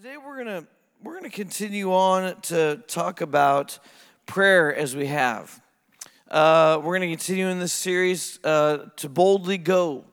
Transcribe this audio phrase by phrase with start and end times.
[0.00, 0.64] Today we're gonna
[1.02, 3.80] we're gonna continue on to talk about
[4.26, 5.60] prayer as we have.
[6.30, 10.04] Uh, we're gonna continue in this series uh, to boldly go.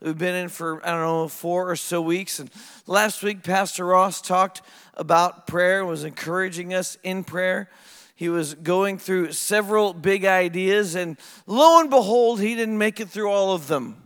[0.00, 2.50] We've been in for I don't know four or so weeks, and
[2.86, 4.62] last week Pastor Ross talked
[4.94, 7.68] about prayer, was encouraging us in prayer.
[8.16, 13.10] He was going through several big ideas, and lo and behold, he didn't make it
[13.10, 14.02] through all of them.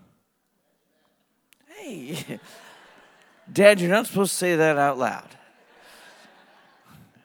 [1.77, 2.41] Hey.
[3.53, 5.29] Dad, you're not supposed to say that out loud.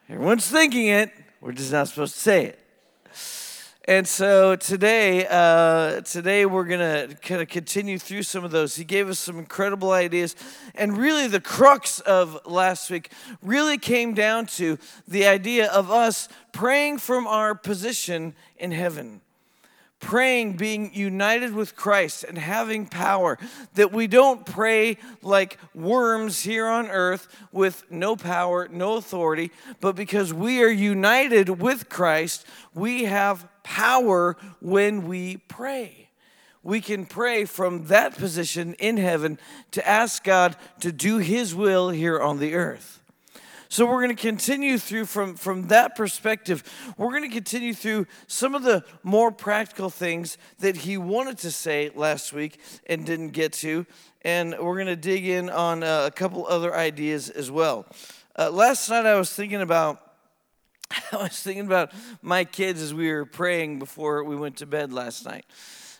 [0.08, 2.60] Everyone's thinking it, we're just not supposed to say it.
[3.86, 8.76] And so today, uh, today we're gonna kind of continue through some of those.
[8.76, 10.34] He gave us some incredible ideas,
[10.74, 13.12] and really the crux of last week
[13.42, 19.20] really came down to the idea of us praying from our position in heaven
[20.04, 23.38] praying, being united with Christ and having power,
[23.74, 29.50] that we don't pray like worms here on earth with no power, no authority,
[29.80, 36.10] but because we are united with Christ, we have power when we pray.
[36.62, 39.38] We can pray from that position in heaven
[39.72, 43.00] to ask God to do His will here on the earth.
[43.74, 46.62] So we're going to continue through from, from that perspective.
[46.96, 51.50] We're going to continue through some of the more practical things that he wanted to
[51.50, 53.84] say last week and didn't get to.
[54.22, 57.84] And we're going to dig in on uh, a couple other ideas as well.
[58.38, 60.00] Uh, last night I was thinking about
[61.12, 61.90] I was thinking about
[62.22, 65.46] my kids as we were praying before we went to bed last night.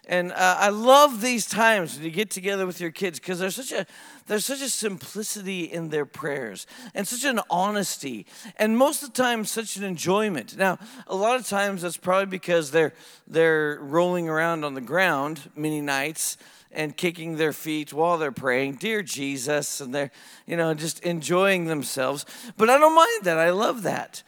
[0.07, 3.57] And uh, I love these times when you get together with your kids because there's
[3.57, 3.87] such a
[4.27, 8.27] there's such a simplicity in their prayers and such an honesty
[8.59, 10.57] and most of the time such an enjoyment.
[10.57, 12.93] Now, a lot of times that's probably because they're
[13.27, 16.37] they're rolling around on the ground many nights
[16.71, 20.11] and kicking their feet while they're praying, dear Jesus, and they're
[20.47, 22.27] you know just enjoying themselves.
[22.59, 23.39] But I don't mind that.
[23.39, 24.23] I love that.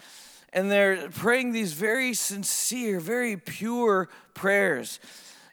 [0.52, 5.00] And they're praying these very sincere, very pure prayers.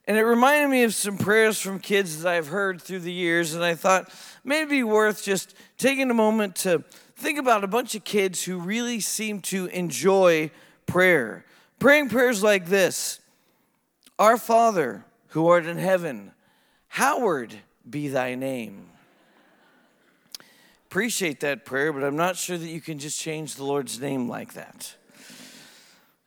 [0.05, 3.53] And it reminded me of some prayers from kids that I've heard through the years,
[3.53, 4.11] and I thought
[4.43, 6.83] maybe worth just taking a moment to
[7.15, 10.51] think about a bunch of kids who really seem to enjoy
[10.85, 11.45] prayer.
[11.79, 13.21] Praying prayers like this
[14.19, 16.31] Our Father, who art in heaven,
[16.89, 17.55] hallowed
[17.89, 18.89] be thy name.
[20.87, 24.27] Appreciate that prayer, but I'm not sure that you can just change the Lord's name
[24.27, 24.95] like that.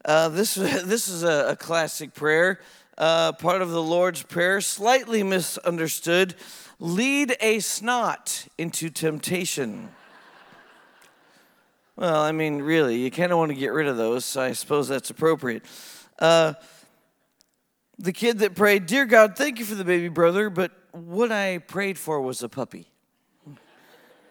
[0.02, 2.58] Uh, this, this is a, a classic prayer
[2.98, 6.34] uh, part of the Lord's Prayer, slightly misunderstood
[6.78, 9.88] lead a snot into temptation.
[11.96, 14.52] Well, I mean, really, you kind of want to get rid of those, so I
[14.52, 15.64] suppose that's appropriate.
[16.18, 16.54] Uh,
[17.98, 21.58] the kid that prayed, Dear God, thank you for the baby brother, but what I
[21.58, 22.90] prayed for was a puppy.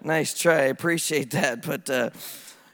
[0.02, 1.66] nice try, I appreciate that.
[1.66, 2.12] But, uh,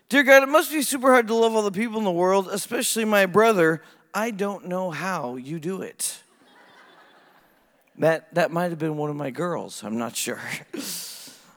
[0.10, 2.50] Dear God, it must be super hard to love all the people in the world,
[2.52, 3.82] especially my brother.
[4.14, 6.22] I don't know how you do it.
[7.98, 10.42] That, that might have been one of my girls, I'm not sure.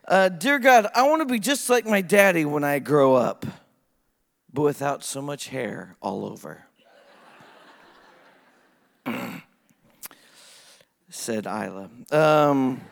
[0.07, 3.47] Uh, Dear God, I want to be just like my daddy when I grow up,
[4.53, 6.67] but without so much hair all over.
[11.09, 11.89] Said Isla.
[12.13, 12.83] Um,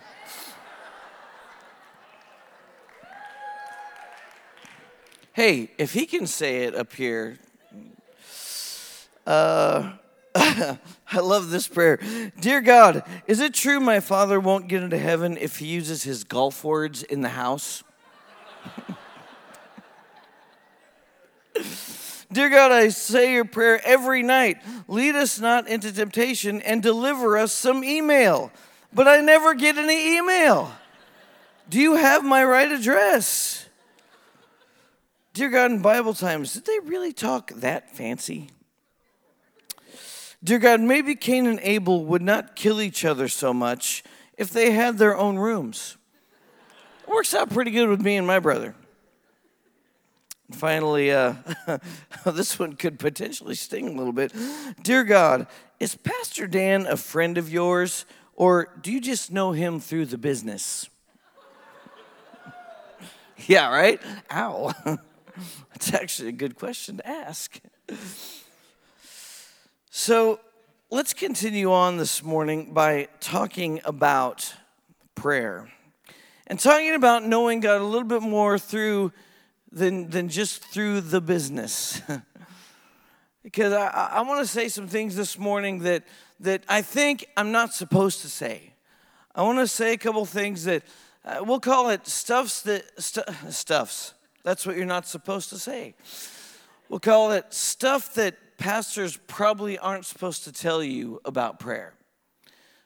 [5.34, 7.37] hey, if he can say it up here,
[9.27, 9.93] uh,
[10.34, 10.78] I
[11.21, 11.99] love this prayer.
[12.41, 16.25] Dear God, is it true my father won't get into heaven if he uses his
[16.25, 17.84] golf words in the house?
[22.32, 24.56] Dear God, I say your prayer every night.
[24.88, 28.50] Lead us not into temptation and deliver us some email.
[28.94, 30.72] But I never get any email.
[31.69, 33.69] Do you have my right address?
[35.34, 38.49] Dear God, in Bible times, did they really talk that fancy?
[40.44, 44.03] Dear God, maybe Cain and Abel would not kill each other so much
[44.36, 45.97] if they had their own rooms.
[47.06, 48.75] It works out pretty good with me and my brother.
[50.50, 51.34] Finally, uh,
[52.26, 54.32] this one could potentially sting a little bit.
[54.82, 55.46] Dear God,
[55.78, 60.19] is Pastor Dan a friend of yours, or do you just know him through the
[60.19, 60.90] business?
[63.46, 64.00] yeah, right?
[64.32, 64.72] Ow.
[65.70, 67.61] That's actually a good question to ask.
[69.94, 70.41] So
[70.89, 74.55] let's continue on this morning by talking about
[75.15, 75.71] prayer
[76.47, 79.12] and talking about knowing God a little bit more through
[79.71, 82.00] than, than just through the business.
[83.43, 86.05] because I, I want to say some things this morning that,
[86.41, 88.73] that I think I'm not supposed to say.
[89.35, 90.85] I want to say a couple things that
[91.23, 94.15] uh, we'll call it stuffs that stu- stuffs.
[94.43, 95.94] That's what you're not supposed to say.
[96.89, 101.94] We'll call it stuff that pastors probably aren't supposed to tell you about prayer.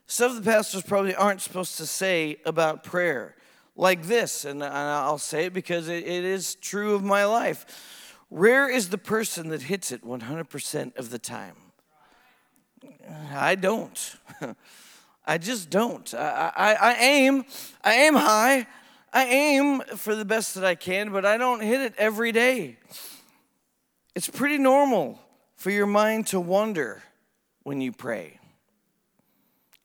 [0.07, 3.37] Stuff the pastors probably aren't supposed to say about prayer.
[3.77, 8.17] Like this, and I'll say it because it is true of my life.
[8.31, 11.57] Rare is the person that hits it 100% of the time.
[13.35, 14.17] I don't.
[15.27, 16.15] I just don't.
[16.15, 17.45] I, I, I, aim,
[17.85, 18.67] I aim high.
[19.13, 22.79] I aim for the best that I can, but I don't hit it every day.
[24.15, 25.21] It's pretty normal
[25.57, 27.03] for your mind to wander
[27.63, 28.39] when you pray.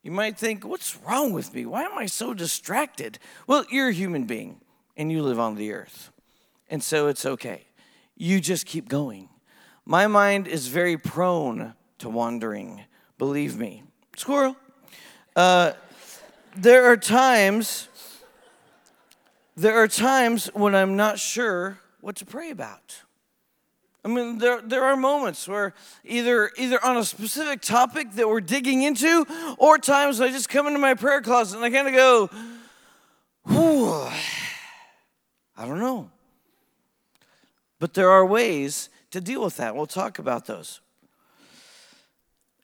[0.03, 1.65] You might think, what's wrong with me?
[1.65, 3.19] Why am I so distracted?
[3.47, 4.61] Well, you're a human being
[4.97, 6.11] and you live on the earth.
[6.69, 7.65] And so it's okay.
[8.15, 9.29] You just keep going.
[9.85, 12.83] My mind is very prone to wandering,
[13.17, 13.83] believe me.
[14.15, 14.55] Squirrel.
[15.35, 15.73] Uh,
[16.55, 17.87] there are times,
[19.55, 23.01] there are times when I'm not sure what to pray about.
[24.03, 28.41] I mean, there, there are moments where either, either on a specific topic that we're
[28.41, 29.25] digging into,
[29.59, 32.29] or times I just come into my prayer closet and I kind of go,
[35.57, 36.09] I don't know.
[37.77, 39.75] But there are ways to deal with that.
[39.75, 40.81] We'll talk about those.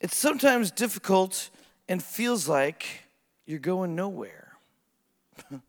[0.00, 1.50] It's sometimes difficult
[1.88, 3.04] and feels like
[3.46, 4.52] you're going nowhere.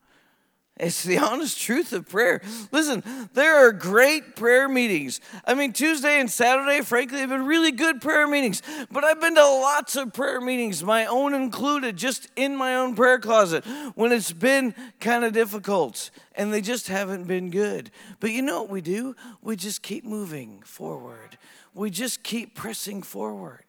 [0.79, 2.41] It's the honest truth of prayer.
[2.71, 3.03] Listen,
[3.33, 5.19] there are great prayer meetings.
[5.45, 8.61] I mean, Tuesday and Saturday, frankly, have been really good prayer meetings.
[8.89, 12.95] But I've been to lots of prayer meetings, my own included, just in my own
[12.95, 13.65] prayer closet,
[13.95, 17.91] when it's been kind of difficult and they just haven't been good.
[18.21, 19.15] But you know what we do?
[19.41, 21.37] We just keep moving forward,
[21.73, 23.65] we just keep pressing forward.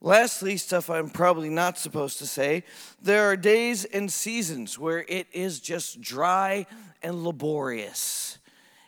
[0.00, 2.62] Lastly, stuff I'm probably not supposed to say,
[3.02, 6.66] there are days and seasons where it is just dry
[7.02, 8.38] and laborious.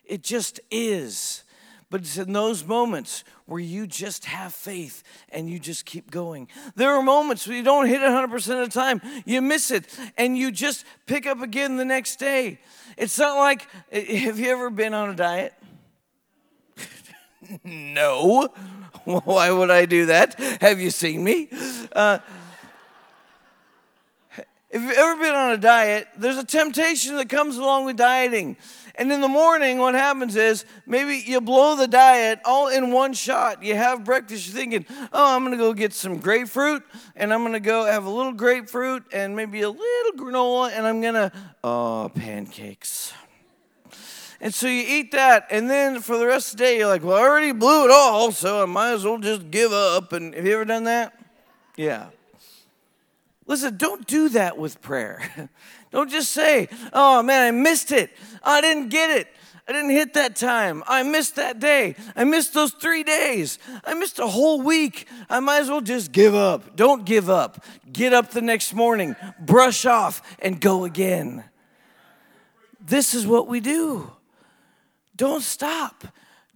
[0.05, 1.43] It just is.
[1.91, 6.47] But it's in those moments where you just have faith and you just keep going.
[6.77, 9.87] There are moments where you don't hit it 100% of the time, you miss it,
[10.17, 12.61] and you just pick up again the next day.
[12.97, 15.53] It's not like, eh, have you ever been on a diet?
[17.65, 18.49] No.
[19.05, 20.39] Why would I do that?
[20.61, 21.49] Have you seen me?
[21.93, 22.19] Uh,
[24.71, 28.57] if you've ever been on a diet, there's a temptation that comes along with dieting.
[28.95, 33.13] And in the morning, what happens is maybe you blow the diet all in one
[33.13, 33.63] shot.
[33.63, 36.85] You have breakfast, you're thinking, oh, I'm going to go get some grapefruit,
[37.17, 40.87] and I'm going to go have a little grapefruit and maybe a little granola, and
[40.87, 41.33] I'm going to,
[41.65, 43.13] oh, pancakes.
[44.41, 47.05] And so you eat that, and then for the rest of the day, you're like,
[47.05, 50.15] well, I already blew it all, so I might as well just give up.
[50.15, 51.13] And have you ever done that?
[51.77, 52.07] Yeah.
[53.47, 55.51] Listen, don't do that with prayer.
[55.91, 58.11] don't just say, oh man, I missed it.
[58.43, 59.29] I didn't get it.
[59.69, 60.83] I didn't hit that time.
[60.89, 61.95] I missed that day.
[62.17, 63.59] I missed those three days.
[63.85, 65.07] I missed a whole week.
[65.29, 66.77] I might as well just give up.
[66.77, 67.65] Don't give up.
[67.93, 71.45] Get up the next morning, brush off, and go again.
[72.81, 74.11] This is what we do.
[75.21, 76.07] Don't stop.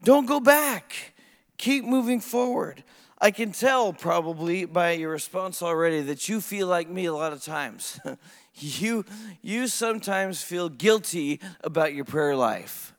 [0.03, 1.13] Don't go back.
[1.59, 2.83] Keep moving forward.
[3.21, 7.35] I can tell probably by your response already that you feel like me a lot
[7.35, 8.01] of times.
[8.55, 9.05] you,
[9.43, 12.95] you sometimes feel guilty about your prayer life.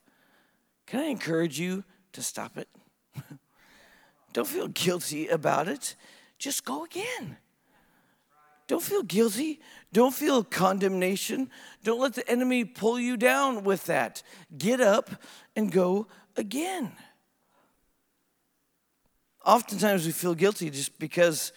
[0.86, 2.70] Can I encourage you to stop it?
[4.34, 5.96] Don't feel guilty about it.
[6.38, 7.38] Just go again.
[8.68, 9.60] Don't feel guilty.
[9.94, 11.50] Don't feel condemnation.
[11.84, 14.24] Don't let the enemy pull you down with that.
[14.58, 15.10] Get up
[15.56, 16.92] and go again.
[19.46, 21.54] Oftentimes we feel guilty just because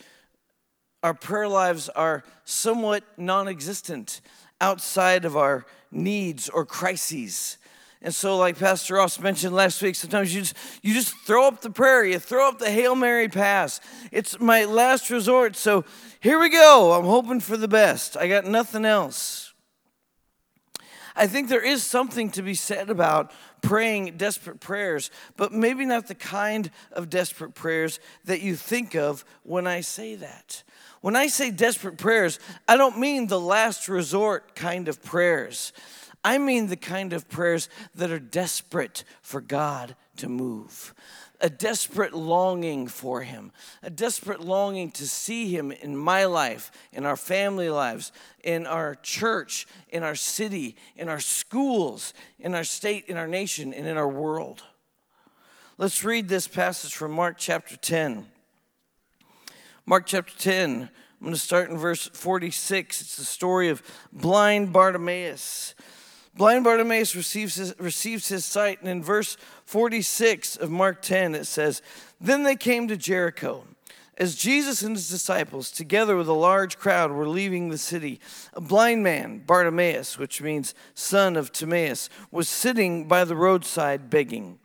[1.03, 4.21] our prayer lives are somewhat non existent
[4.61, 7.59] outside of our needs or crises.
[8.01, 11.63] And so, like Pastor Ross mentioned last week, sometimes you just, you just throw up
[11.63, 13.81] the prayer, you throw up the Hail Mary pass.
[14.13, 15.57] It's my last resort.
[15.57, 15.85] So
[16.21, 16.93] here we go.
[16.93, 18.17] I'm hoping for the best.
[18.17, 19.53] I got nothing else.
[21.17, 26.07] I think there is something to be said about praying desperate prayers, but maybe not
[26.07, 30.63] the kind of desperate prayers that you think of when I say that.
[31.01, 35.73] When I say desperate prayers, I don't mean the last resort kind of prayers.
[36.25, 40.95] I mean the kind of prayers that are desperate for God to move.
[41.41, 43.53] A desperate longing for Him,
[43.83, 48.11] a desperate longing to see Him in my life, in our family lives,
[48.43, 53.73] in our church, in our city, in our schools, in our state, in our nation,
[53.73, 54.65] and in our world.
[55.77, 58.27] Let's read this passage from Mark chapter 10.
[59.87, 60.91] Mark chapter 10,
[61.21, 63.01] I'm going to start in verse 46.
[63.01, 65.75] It's the story of blind Bartimaeus.
[66.39, 71.47] Blind Bartimaeus receives his, receives his sight, and in verse 46 of Mark 10, it
[71.47, 71.83] says,
[72.21, 73.65] Then they came to Jericho.
[74.17, 78.21] As Jesus and his disciples, together with a large crowd, were leaving the city,
[78.55, 84.61] a blind man, Bartimaeus, which means son of Timaeus, was sitting by the roadside begging.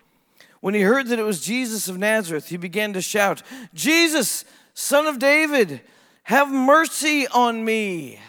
[0.60, 3.42] When he heard that it was Jesus of Nazareth, he began to shout,
[3.74, 5.82] Jesus, son of David,
[6.24, 8.20] have mercy on me.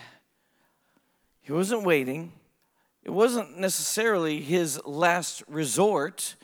[1.42, 2.32] He wasn't waiting,
[3.04, 6.36] it wasn't necessarily his last resort.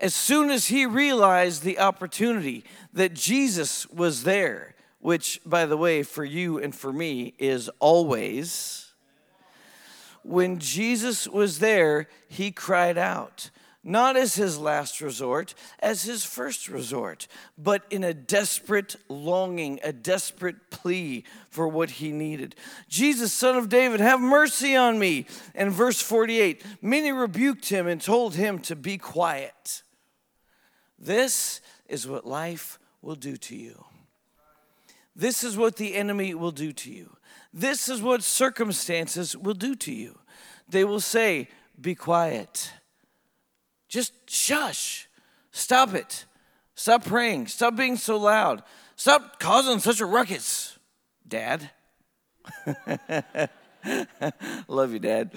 [0.00, 6.02] As soon as he realized the opportunity that Jesus was there, which, by the way,
[6.02, 8.94] for you and for me is always,
[10.22, 13.50] when Jesus was there, he cried out
[13.86, 19.92] not as his last resort, as his first resort, but in a desperate longing, a
[19.92, 22.56] desperate plea for what he needed.
[22.88, 25.26] Jesus, son of David, have mercy on me.
[25.54, 29.82] And verse 48 many rebuked him and told him to be quiet.
[30.98, 33.84] This is what life will do to you.
[35.14, 37.16] This is what the enemy will do to you.
[37.54, 40.18] This is what circumstances will do to you.
[40.68, 41.48] They will say,
[41.80, 42.72] Be quiet
[43.88, 45.08] just shush.
[45.52, 46.26] Stop it.
[46.74, 47.46] Stop praying.
[47.46, 48.62] Stop being so loud.
[48.96, 50.78] Stop causing such a ruckus,
[51.26, 51.70] Dad.
[54.68, 55.30] Love you, Dad.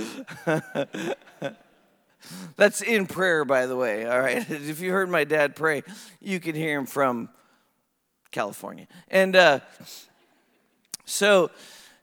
[2.58, 4.06] That's in prayer, by the way.
[4.06, 4.46] All right.
[4.50, 5.84] If you heard my dad pray,
[6.20, 7.30] you can hear him from
[8.32, 8.88] California.
[9.08, 9.60] And uh,
[11.06, 11.52] so,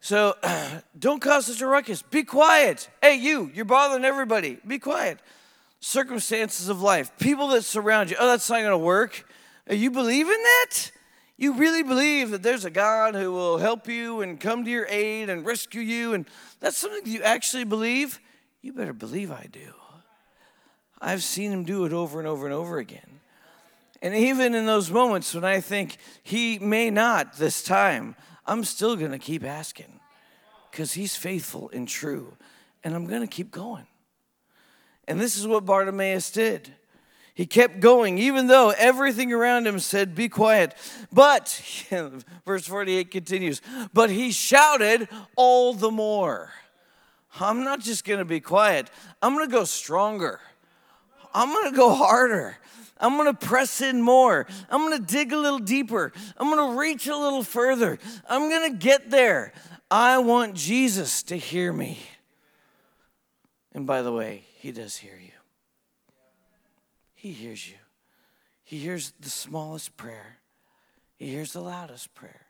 [0.01, 0.37] so
[0.99, 2.03] don't cause such a ruckus.
[2.03, 2.89] Be quiet.
[3.03, 4.59] Hey, you, you're bothering everybody.
[4.67, 5.19] Be quiet
[5.81, 8.17] circumstances of life, people that surround you.
[8.19, 9.29] Oh, that's not going to work.
[9.69, 10.91] You believe in that?
[11.37, 14.87] You really believe that there's a God who will help you and come to your
[14.89, 16.27] aid and rescue you, and
[16.61, 18.21] that's something you actually believe?
[18.63, 19.75] You better believe I do.
[21.01, 23.21] I've seen him do it over and over and over again.
[24.01, 28.17] And even in those moments when I think he may not this time,
[28.47, 30.01] I'm still going to keep asking
[30.71, 32.37] because he's faithful and true.
[32.83, 33.87] And I'm going to keep going.
[35.09, 36.73] And this is what Bartimaeus did.
[37.35, 40.75] He kept going, even though everything around him said, Be quiet.
[41.13, 41.63] But,
[42.47, 43.61] verse 48 continues,
[43.93, 46.51] but he shouted all the more.
[47.39, 50.41] I'm not just to be quiet, I'm to go stronger.
[51.35, 52.57] I'm to go harder.
[52.99, 54.47] I'm to press in more.
[54.71, 56.13] I'm to dig a little deeper.
[56.39, 57.99] I'm to reach a little further.
[58.27, 59.53] I'm to get there.
[59.91, 61.99] I want Jesus to hear me.
[63.75, 65.31] And by the way, he does hear you.
[67.15, 67.77] He hears you.
[68.65, 70.39] He hears the smallest prayer,
[71.15, 72.47] He hears the loudest prayer.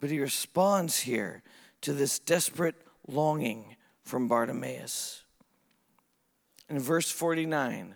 [0.00, 1.42] But He responds here
[1.80, 2.74] to this desperate
[3.08, 5.24] longing from Bartimaeus.
[6.68, 7.94] In verse 49,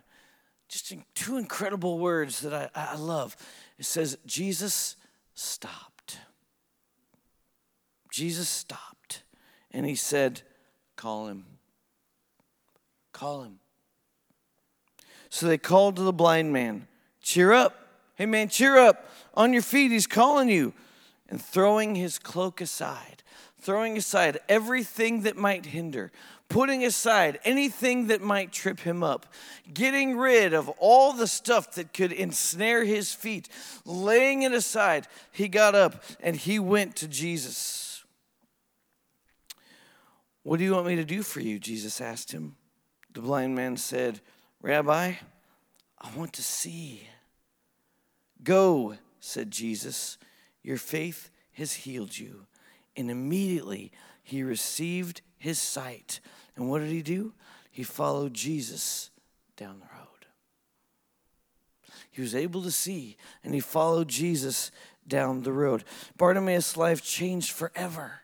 [0.66, 3.36] just two incredible words that I, I love.
[3.78, 4.96] It says, Jesus
[5.34, 6.16] stopped.
[8.10, 9.22] Jesus stopped.
[9.70, 10.40] And he said,
[10.96, 11.55] Call him.
[13.16, 13.60] Call him.
[15.30, 16.86] So they called to the blind man,
[17.22, 17.88] Cheer up.
[18.14, 19.10] Hey, man, cheer up.
[19.32, 20.74] On your feet, he's calling you.
[21.30, 23.22] And throwing his cloak aside,
[23.58, 26.12] throwing aside everything that might hinder,
[26.50, 29.24] putting aside anything that might trip him up,
[29.72, 33.48] getting rid of all the stuff that could ensnare his feet,
[33.86, 38.04] laying it aside, he got up and he went to Jesus.
[40.42, 41.58] What do you want me to do for you?
[41.58, 42.56] Jesus asked him.
[43.16, 44.20] The blind man said,
[44.60, 45.14] Rabbi,
[45.98, 47.08] I want to see.
[48.42, 50.18] Go, said Jesus,
[50.62, 52.44] your faith has healed you.
[52.94, 53.90] And immediately
[54.22, 56.20] he received his sight.
[56.56, 57.32] And what did he do?
[57.70, 59.08] He followed Jesus
[59.56, 60.26] down the road.
[62.10, 64.70] He was able to see, and he followed Jesus
[65.08, 65.84] down the road.
[66.18, 68.20] Bartimaeus' life changed forever.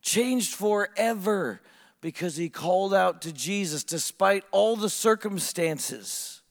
[0.00, 1.60] Changed forever
[2.00, 6.42] because he called out to Jesus despite all the circumstances.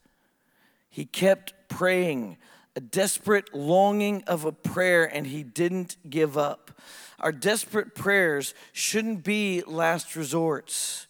[0.89, 2.37] He kept praying,
[2.75, 6.71] a desperate longing of a prayer, and he didn't give up.
[7.19, 11.07] Our desperate prayers shouldn't be last resorts.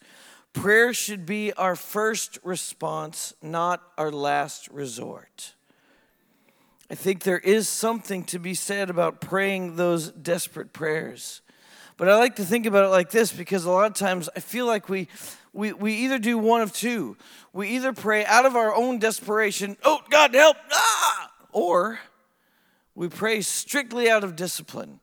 [0.54, 5.54] Prayer should be our first response, not our last resort.
[6.90, 11.42] I think there is something to be said about praying those desperate prayers.
[11.98, 14.40] But I like to think about it like this because a lot of times I
[14.40, 15.08] feel like we,
[15.52, 17.18] we, we either do one of two.
[17.54, 21.32] We either pray out of our own desperation, oh, God, help, ah!
[21.52, 22.00] or
[22.94, 25.00] we pray strictly out of discipline.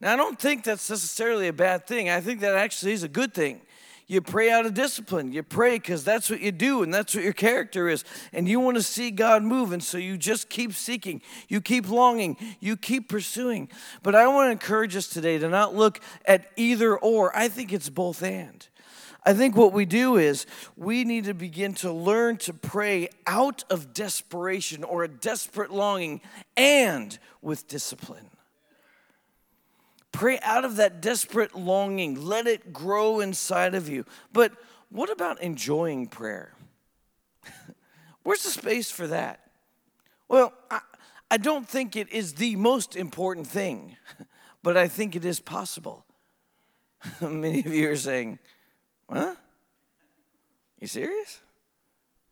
[0.00, 2.08] Now, I don't think that's necessarily a bad thing.
[2.08, 3.60] I think that actually is a good thing.
[4.08, 5.32] You pray out of discipline.
[5.32, 8.04] You pray because that's what you do and that's what your character is.
[8.32, 9.72] And you want to see God move.
[9.72, 13.68] And so you just keep seeking, you keep longing, you keep pursuing.
[14.04, 17.36] But I want to encourage us today to not look at either or.
[17.36, 18.66] I think it's both and.
[19.24, 20.46] I think what we do is
[20.76, 26.20] we need to begin to learn to pray out of desperation or a desperate longing
[26.56, 28.30] and with discipline.
[30.16, 32.24] Pray out of that desperate longing.
[32.24, 34.06] Let it grow inside of you.
[34.32, 34.52] But
[34.88, 36.54] what about enjoying prayer?
[38.22, 39.40] Where's the space for that?
[40.26, 40.80] Well, I,
[41.30, 43.96] I don't think it is the most important thing,
[44.62, 46.06] but I think it is possible.
[47.20, 48.38] Many of you are saying,
[49.12, 49.34] Huh?
[50.80, 51.40] You serious?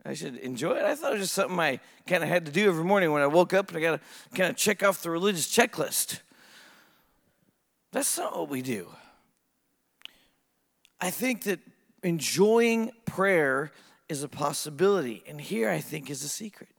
[0.07, 0.85] I should enjoy it.
[0.85, 3.21] I thought it was just something I kind of had to do every morning when
[3.21, 6.21] I woke up and I got to kind of check off the religious checklist.
[7.95, 8.89] That's not what we do.
[11.01, 11.61] I think that
[12.03, 13.71] enjoying prayer
[14.09, 15.23] is a possibility.
[15.29, 16.71] And here I think is a secret.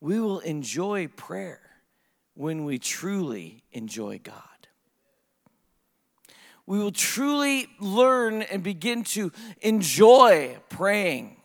[0.00, 1.60] We will enjoy prayer
[2.34, 4.68] when we truly enjoy God.
[6.66, 11.36] We will truly learn and begin to enjoy praying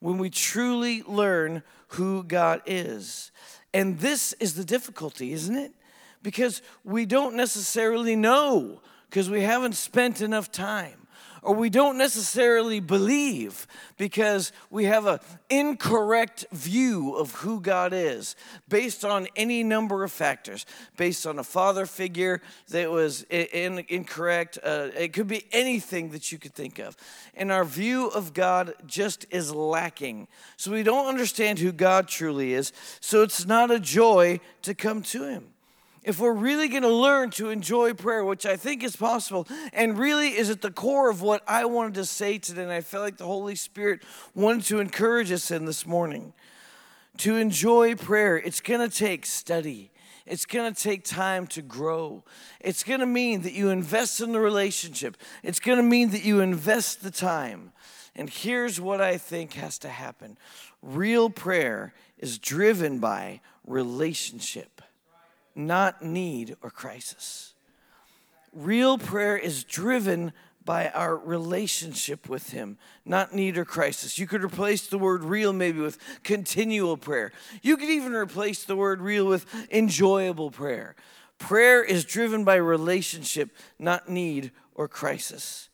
[0.00, 3.30] when we truly learn who God is.
[3.72, 5.74] And this is the difficulty, isn't it?
[6.28, 11.06] Because we don't necessarily know because we haven't spent enough time
[11.42, 13.66] or we don't necessarily believe
[13.96, 18.36] because we have an incorrect view of who God is
[18.68, 20.66] based on any number of factors,
[20.98, 24.58] based on a father figure that was in, incorrect.
[24.62, 26.94] Uh, it could be anything that you could think of.
[27.32, 30.28] And our view of God just is lacking.
[30.58, 32.70] So we don't understand who God truly is.
[33.00, 35.54] So it's not a joy to come to Him
[36.02, 39.98] if we're really going to learn to enjoy prayer, which I think is possible, and
[39.98, 43.04] really is at the core of what I wanted to say today, and I felt
[43.04, 44.02] like the Holy Spirit
[44.34, 46.32] wanted to encourage us in this morning.
[47.18, 49.90] To enjoy prayer, it's going to take study.
[50.24, 52.22] It's going to take time to grow.
[52.60, 55.16] It's going to mean that you invest in the relationship.
[55.42, 57.72] It's going to mean that you invest the time.
[58.14, 60.36] And here's what I think has to happen
[60.82, 64.82] real prayer is driven by relationship
[65.58, 67.52] not need or crisis.
[68.54, 70.32] Real prayer is driven
[70.64, 74.18] by our relationship with Him, not need or crisis.
[74.18, 77.32] You could replace the word real maybe with continual prayer.
[77.62, 80.94] You could even replace the word real with enjoyable prayer.
[81.38, 85.68] Prayer is driven by relationship, not need or crisis.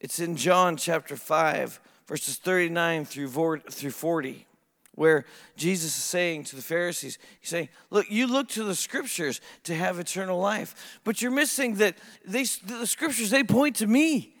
[0.00, 4.46] It's in John chapter 5, verses 39 through 40
[4.94, 5.24] where
[5.56, 9.74] Jesus is saying to the Pharisees, He's saying, Look, you look to the scriptures to
[9.74, 14.34] have eternal life, but you're missing that they, the scriptures, they point to me,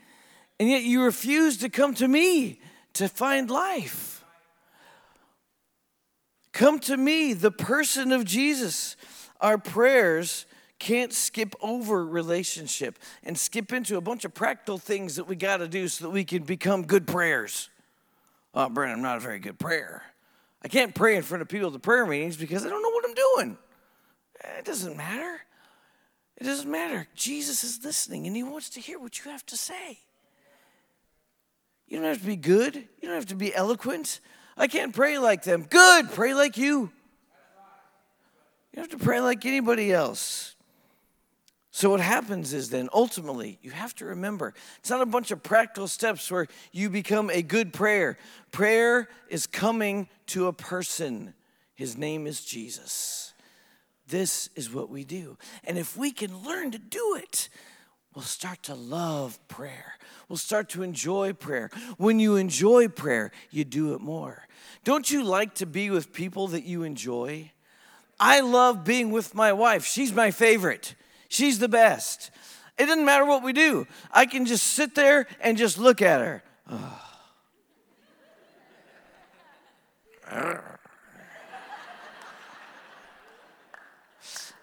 [0.58, 2.60] and yet you refuse to come to me
[2.94, 4.24] to find life.
[6.52, 8.96] Come to me, the person of Jesus.
[9.40, 10.46] Our prayers
[10.78, 15.56] can't skip over relationship and skip into a bunch of practical things that we got
[15.56, 17.70] to do so that we can become good prayers.
[18.54, 20.02] Oh, Brent, I'm not a very good prayer.
[20.64, 22.90] I can't pray in front of people at the prayer meetings because I don't know
[22.90, 23.58] what I'm doing.
[24.42, 25.40] Eh, it doesn't matter.
[26.38, 27.06] It doesn't matter.
[27.14, 29.98] Jesus is listening and he wants to hear what you have to say.
[31.86, 34.20] You don't have to be good, you don't have to be eloquent.
[34.56, 35.66] I can't pray like them.
[35.68, 36.90] Good, pray like you.
[38.72, 40.53] You don't have to pray like anybody else.
[41.76, 45.42] So, what happens is then ultimately, you have to remember it's not a bunch of
[45.42, 48.16] practical steps where you become a good prayer.
[48.52, 51.34] Prayer is coming to a person.
[51.74, 53.34] His name is Jesus.
[54.06, 55.36] This is what we do.
[55.64, 57.48] And if we can learn to do it,
[58.14, 59.94] we'll start to love prayer.
[60.28, 61.70] We'll start to enjoy prayer.
[61.96, 64.46] When you enjoy prayer, you do it more.
[64.84, 67.50] Don't you like to be with people that you enjoy?
[68.20, 70.94] I love being with my wife, she's my favorite.
[71.28, 72.30] She's the best.
[72.78, 73.86] It doesn't matter what we do.
[74.10, 76.42] I can just sit there and just look at her.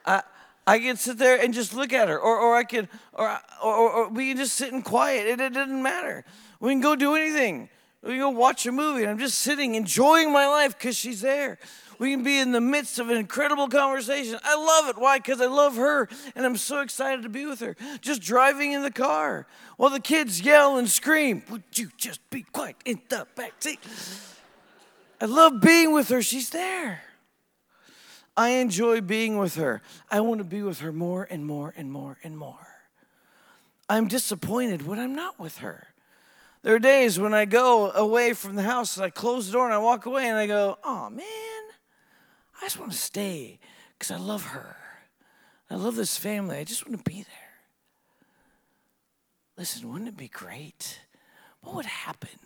[0.06, 0.24] I,
[0.66, 3.92] I can sit there and just look at her, or, or I can, or, or,
[3.92, 5.28] or we can just sit in quiet.
[5.28, 6.26] It, it doesn't matter.
[6.60, 7.70] We can go do anything.
[8.04, 11.22] We can go watch a movie, and I'm just sitting enjoying my life because she's
[11.22, 11.60] there.
[12.02, 14.40] We can be in the midst of an incredible conversation.
[14.44, 15.00] I love it.
[15.00, 15.20] Why?
[15.20, 17.76] Because I love her and I'm so excited to be with her.
[18.02, 19.46] Just driving in the car
[19.78, 23.80] while the kids yell and scream, Would you just be quiet in the back seat?
[25.22, 26.24] I love being with her.
[26.24, 27.04] She's there.
[28.36, 29.84] I enjoy being with her.
[30.10, 32.68] I want to be with her more and more and more and more.
[33.88, 35.90] I'm disappointed when I'm not with her.
[36.64, 39.66] There are days when I go away from the house and I close the door
[39.66, 41.61] and I walk away and I go, oh man,
[42.62, 43.60] I just want to stay
[43.98, 44.76] because I love her.
[45.70, 46.58] I love this family.
[46.58, 47.52] I just want to be there.
[49.58, 51.00] Listen, wouldn't it be great?
[51.62, 52.40] What would happen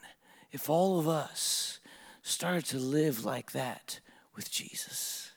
[0.51, 1.79] if all of us
[2.21, 3.99] started to live like that
[4.35, 5.31] with Jesus?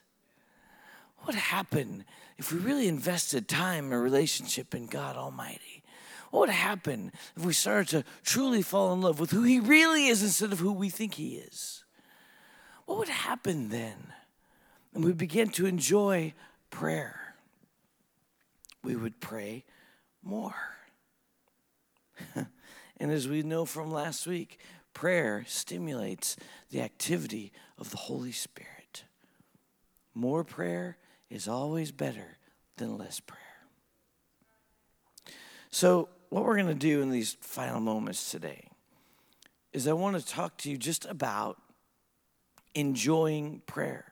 [1.19, 2.05] What would happen
[2.37, 5.83] if we really invested time in a relationship in God Almighty?
[6.31, 10.07] What would happen if we started to truly fall in love with who He really
[10.07, 11.85] is instead of who we think He is?
[12.87, 14.13] What would happen then?
[14.99, 16.35] And we begin to enjoy
[16.71, 17.37] prayer.
[18.83, 19.65] We would pray
[20.25, 20.57] more.
[22.35, 24.59] and as we know from last week,
[24.95, 26.35] prayer stimulates
[26.71, 29.05] the activity of the Holy Spirit.
[30.15, 30.99] More prayer
[31.31, 32.37] is always better
[32.77, 33.39] than less prayer.
[35.71, 38.67] So, what we're going to do in these final moments today
[39.73, 41.57] is I want to talk to you just about
[42.75, 44.07] enjoying prayer.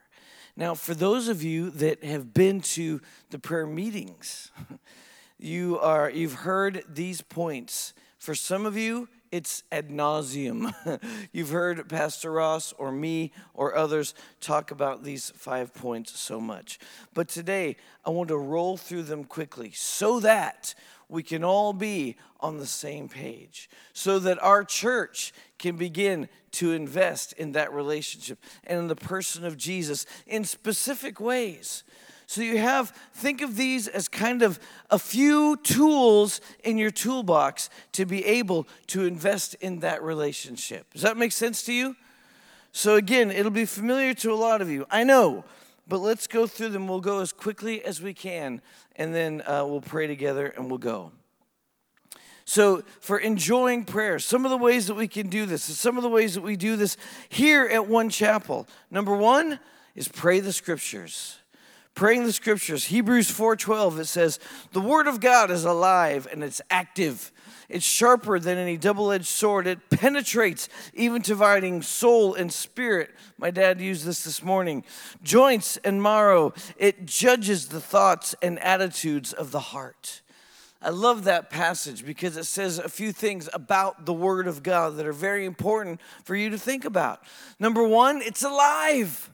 [0.57, 4.51] Now, for those of you that have been to the prayer meetings,
[5.39, 7.93] you are you've heard these points.
[8.17, 10.73] For some of you, it's ad nauseum.
[11.33, 16.79] You've heard Pastor Ross or me or others talk about these five points so much.
[17.13, 20.75] But today, I want to roll through them quickly so that
[21.09, 26.73] we can all be on the same page, so that our church can begin to
[26.73, 31.85] invest in that relationship and in the person of Jesus in specific ways.
[32.27, 34.59] So you have, think of these as kind of
[34.91, 40.93] a few tools in your toolbox to be able to invest in that relationship.
[40.93, 41.95] Does that make sense to you?
[42.73, 44.87] So again, it'll be familiar to a lot of you.
[44.91, 45.45] I know,
[45.87, 46.89] but let's go through them.
[46.89, 48.61] We'll go as quickly as we can,
[48.97, 51.13] and then uh, we'll pray together and we'll go.
[52.45, 56.03] So, for enjoying prayer, some of the ways that we can do this, some of
[56.03, 56.97] the ways that we do this
[57.29, 58.69] here at One Chapel.
[58.91, 59.59] Number one
[59.95, 61.39] is pray the scriptures
[61.97, 64.39] praying the scriptures hebrews 4.12 it says
[64.73, 67.33] the word of god is alive and it's active
[67.69, 73.81] it's sharper than any double-edged sword it penetrates even dividing soul and spirit my dad
[73.81, 74.85] used this this morning
[75.23, 80.23] joints and marrow it judges the thoughts and attitudes of the heart
[80.83, 84.97] I love that passage because it says a few things about the Word of God
[84.97, 87.23] that are very important for you to think about.
[87.59, 89.31] Number one, it's alive.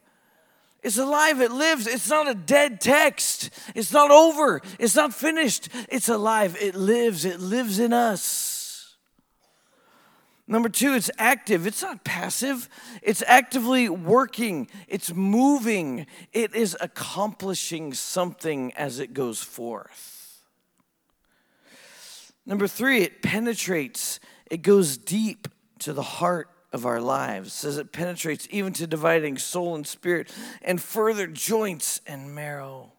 [0.82, 1.86] It's alive, it lives.
[1.86, 3.50] It's not a dead text.
[3.74, 4.60] It's not over.
[4.80, 5.68] It's not finished.
[5.88, 6.56] It's alive.
[6.60, 7.24] It lives.
[7.24, 8.96] It lives in us.
[10.48, 11.66] Number two, it's active.
[11.66, 12.68] It's not passive.
[13.00, 14.68] It's actively working.
[14.88, 16.06] It's moving.
[16.32, 20.42] It is accomplishing something as it goes forth.
[22.44, 24.18] Number three, it penetrates.
[24.50, 25.46] It goes deep
[25.78, 30.32] to the heart of our lives, says it penetrates even to dividing soul and spirit
[30.62, 32.92] and further joints and marrow.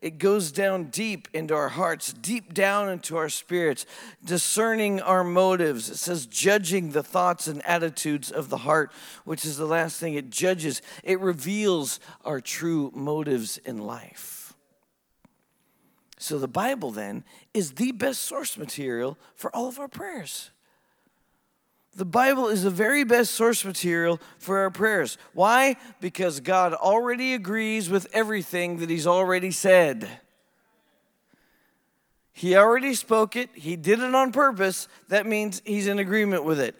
[0.00, 3.84] It goes down deep into our hearts, deep down into our spirits,
[4.24, 5.90] discerning our motives.
[5.90, 8.92] It says judging the thoughts and attitudes of the heart,
[9.24, 10.80] which is the last thing it judges.
[11.04, 14.54] It reveals our true motives in life.
[16.18, 20.50] So the Bible then is the best source material for all of our prayers.
[21.94, 25.18] The Bible is the very best source material for our prayers.
[25.34, 25.76] Why?
[26.00, 30.08] Because God already agrees with everything that He's already said.
[32.32, 34.88] He already spoke it, He did it on purpose.
[35.08, 36.76] That means He's in agreement with it.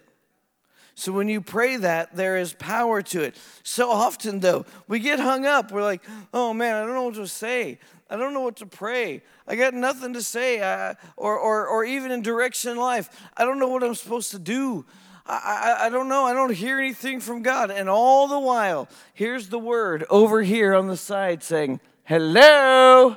[1.00, 3.34] So when you pray that, there is power to it.
[3.62, 5.72] So often, though, we get hung up.
[5.72, 6.02] We're like,
[6.34, 7.78] oh man, I don't know what to say.
[8.10, 9.22] I don't know what to pray.
[9.48, 10.62] I got nothing to say.
[10.62, 14.32] I, or, or, or even in direction in life, I don't know what I'm supposed
[14.32, 14.84] to do.
[15.24, 16.26] I, I, I don't know.
[16.26, 17.70] I don't hear anything from God.
[17.70, 23.16] And all the while, here's the word over here on the side saying, Hello.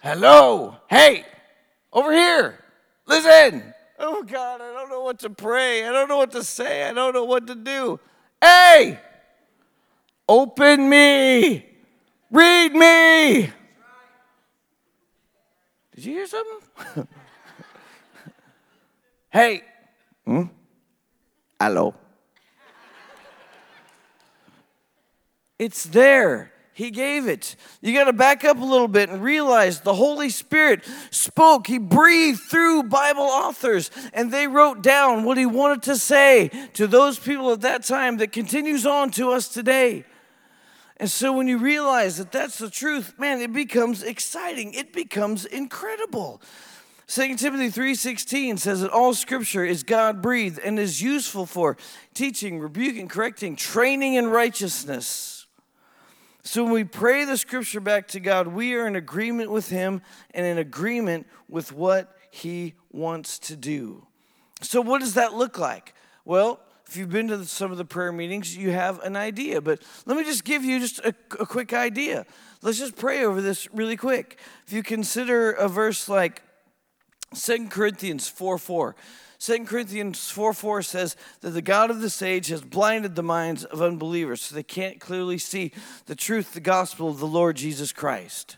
[0.00, 0.78] Hello.
[0.90, 1.26] Hey,
[1.92, 2.58] over here.
[3.06, 3.71] Listen.
[4.04, 5.86] Oh, God, I don't know what to pray.
[5.86, 6.82] I don't know what to say.
[6.82, 8.00] I don't know what to do.
[8.40, 8.98] Hey,
[10.28, 11.64] open me.
[12.28, 13.50] Read me.
[15.94, 17.08] Did you hear something?
[19.30, 19.62] hey.
[20.26, 20.42] Hmm?
[21.60, 21.94] Hello.
[25.60, 26.52] It's there.
[26.74, 27.56] He gave it.
[27.82, 31.66] You got to back up a little bit and realize the Holy Spirit spoke.
[31.66, 36.86] He breathed through Bible authors and they wrote down what he wanted to say to
[36.86, 40.04] those people at that time that continues on to us today.
[40.96, 44.72] And so when you realize that that's the truth, man, it becomes exciting.
[44.72, 46.40] It becomes incredible.
[47.08, 51.76] 2 Timothy 3:16 says that all scripture is God-breathed and is useful for
[52.14, 55.31] teaching, rebuking, correcting, training in righteousness.
[56.42, 60.02] So when we pray the scripture back to God, we are in agreement with him
[60.32, 64.06] and in agreement with what he wants to do.
[64.60, 65.94] So what does that look like?
[66.24, 69.60] Well, if you've been to some of the prayer meetings, you have an idea.
[69.60, 72.26] But let me just give you just a, a quick idea.
[72.60, 74.38] Let's just pray over this really quick.
[74.66, 76.42] If you consider a verse like
[77.34, 78.96] 2 Corinthians 4 4.
[79.42, 83.64] 2 Corinthians 4 4 says that the God of this age has blinded the minds
[83.64, 85.72] of unbelievers so they can't clearly see
[86.06, 88.56] the truth, the gospel of the Lord Jesus Christ.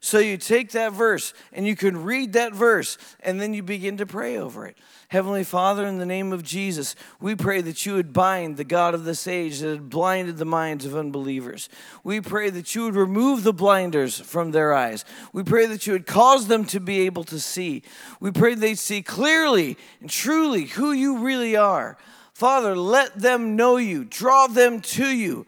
[0.00, 3.96] So you take that verse and you can read that verse and then you begin
[3.96, 4.76] to pray over it.
[5.08, 8.94] Heavenly Father, in the name of Jesus, we pray that you would bind the God
[8.94, 11.70] of this age that had blinded the minds of unbelievers.
[12.04, 15.06] We pray that you would remove the blinders from their eyes.
[15.32, 17.82] We pray that you would cause them to be able to see.
[18.20, 21.96] We pray they'd see clearly and truly who you really are.
[22.34, 25.46] Father, let them know you, draw them to you.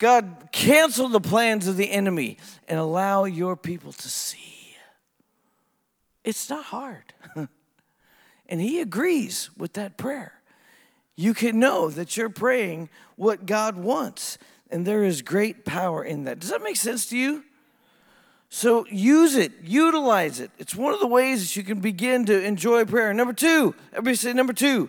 [0.00, 4.74] God, cancel the plans of the enemy and allow your people to see.
[6.24, 7.12] It's not hard.
[8.48, 10.40] and He agrees with that prayer.
[11.16, 14.38] You can know that you're praying what God wants,
[14.70, 16.38] and there is great power in that.
[16.38, 17.44] Does that make sense to you?
[18.48, 20.50] So use it, utilize it.
[20.56, 23.12] It's one of the ways that you can begin to enjoy prayer.
[23.12, 24.88] Number two, everybody say number two.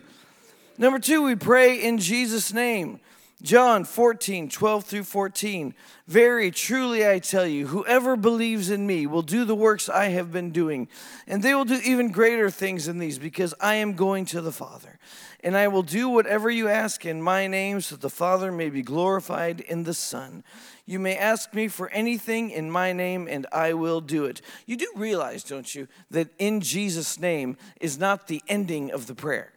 [0.77, 3.01] Number two, we pray in Jesus' name.
[3.41, 5.73] John 14, 12 through 14.
[6.07, 10.31] Very truly I tell you, whoever believes in me will do the works I have
[10.31, 10.87] been doing,
[11.25, 14.51] and they will do even greater things than these, because I am going to the
[14.51, 14.99] Father.
[15.43, 18.69] And I will do whatever you ask in my name, so that the Father may
[18.69, 20.43] be glorified in the Son.
[20.85, 24.41] You may ask me for anything in my name, and I will do it.
[24.67, 29.15] You do realize, don't you, that in Jesus' name is not the ending of the
[29.15, 29.51] prayer.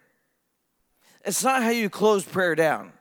[1.22, 2.92] It's not how you close prayer down.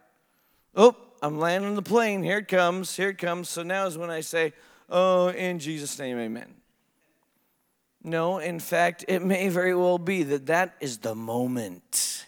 [0.75, 2.23] Oh, I'm landing the plane.
[2.23, 2.95] Here it comes.
[2.95, 3.49] Here it comes.
[3.49, 4.53] So now is when I say,
[4.89, 6.53] Oh, in Jesus' name, amen.
[8.03, 12.25] No, in fact, it may very well be that that is the moment.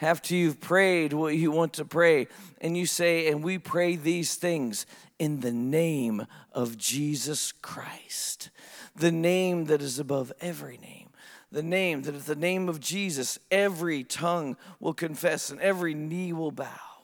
[0.00, 2.28] After you've prayed what you want to pray,
[2.60, 4.86] and you say, and we pray these things
[5.18, 8.50] in the name of Jesus Christ,
[8.94, 11.08] the name that is above every name,
[11.50, 16.32] the name that at the name of Jesus, every tongue will confess and every knee
[16.32, 16.97] will bow.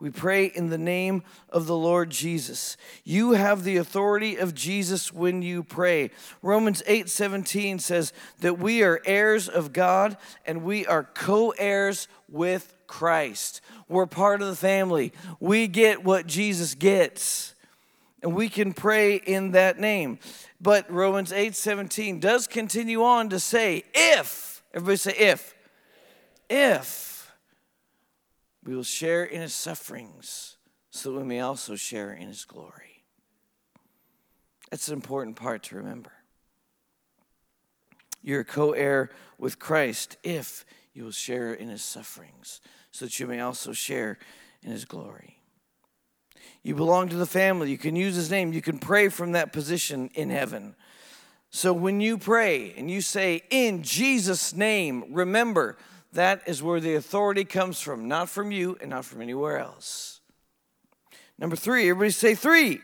[0.00, 2.78] We pray in the name of the Lord Jesus.
[3.04, 6.10] You have the authority of Jesus when you pray.
[6.40, 12.08] Romans 8 17 says that we are heirs of God and we are co heirs
[12.30, 13.60] with Christ.
[13.88, 15.12] We're part of the family.
[15.38, 17.54] We get what Jesus gets.
[18.22, 20.18] And we can pray in that name.
[20.62, 25.54] But Romans 8 17 does continue on to say, if, everybody say, if,
[26.48, 27.09] if
[28.64, 30.56] we will share in his sufferings
[30.90, 33.04] so that we may also share in his glory.
[34.70, 36.12] That's an important part to remember.
[38.22, 42.60] You're co heir with Christ if you will share in his sufferings
[42.92, 44.18] so that you may also share
[44.62, 45.38] in his glory.
[46.62, 47.70] You belong to the family.
[47.70, 48.52] You can use his name.
[48.52, 50.74] You can pray from that position in heaven.
[51.50, 55.78] So when you pray and you say, in Jesus' name, remember,
[56.12, 60.20] that is where the authority comes from, not from you and not from anywhere else.
[61.38, 62.80] Number three, everybody say three.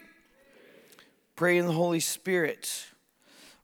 [1.35, 2.87] Pray in the Holy Spirit.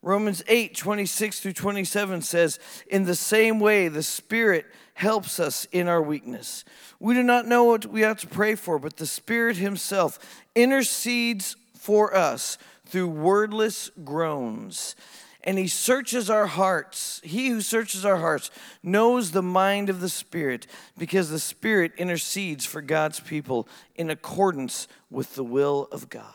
[0.03, 5.89] Romans 8, 26 through 27 says, In the same way, the Spirit helps us in
[5.89, 6.65] our weakness.
[6.99, 10.19] We do not know what we ought to pray for, but the Spirit Himself
[10.55, 14.97] intercedes for us through wordless groans
[15.45, 17.21] and he searches our hearts.
[17.25, 18.51] He who searches our hearts
[18.83, 20.67] knows the mind of the Spirit
[20.99, 26.35] because the Spirit intercedes for God's people in accordance with the will of God.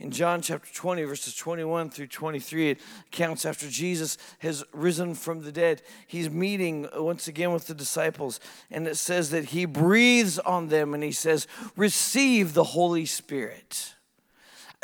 [0.00, 2.80] In John chapter 20, verses 21 through 23, it
[3.12, 5.82] counts after Jesus has risen from the dead.
[6.06, 10.94] He's meeting once again with the disciples, and it says that he breathes on them
[10.94, 11.46] and he says,
[11.76, 13.94] Receive the Holy Spirit.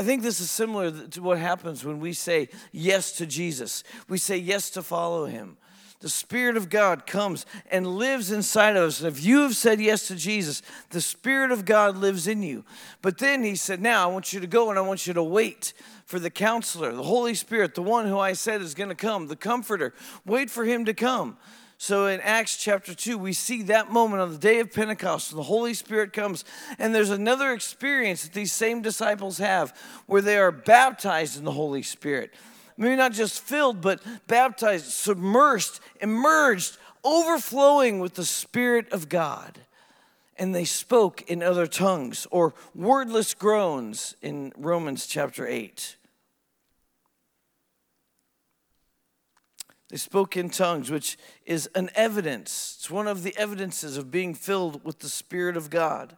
[0.00, 3.84] I think this is similar to what happens when we say yes to Jesus.
[4.08, 5.58] We say yes to follow him.
[6.00, 9.00] The Spirit of God comes and lives inside of us.
[9.02, 12.64] And if you have said yes to Jesus, the Spirit of God lives in you.
[13.02, 15.22] But then he said, Now I want you to go and I want you to
[15.22, 15.74] wait
[16.06, 19.26] for the counselor, the Holy Spirit, the one who I said is going to come,
[19.26, 19.92] the comforter.
[20.24, 21.36] Wait for him to come.
[21.82, 25.42] So in Acts chapter 2, we see that moment on the day of Pentecost, the
[25.42, 26.44] Holy Spirit comes,
[26.78, 31.52] and there's another experience that these same disciples have where they are baptized in the
[31.52, 32.34] Holy Spirit.
[32.76, 39.60] Maybe not just filled, but baptized, submersed, immersed, overflowing with the Spirit of God.
[40.38, 45.96] And they spoke in other tongues or wordless groans in Romans chapter 8.
[49.90, 52.76] They spoke in tongues, which is an evidence.
[52.78, 56.16] It's one of the evidences of being filled with the Spirit of God.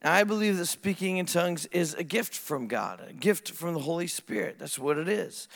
[0.00, 3.74] And I believe that speaking in tongues is a gift from God, a gift from
[3.74, 4.58] the Holy Spirit.
[4.58, 5.48] That's what it is.